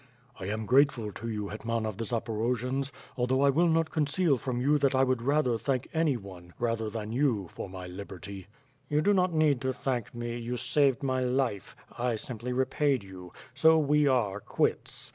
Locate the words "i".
0.39-0.45, 3.43-3.51, 4.95-5.03, 11.99-12.09